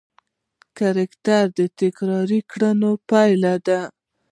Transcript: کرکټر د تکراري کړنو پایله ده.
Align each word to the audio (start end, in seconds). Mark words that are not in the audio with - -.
کرکټر 0.77 1.43
د 1.57 1.61
تکراري 1.79 2.39
کړنو 2.51 2.91
پایله 3.09 3.53
ده. 3.67 3.79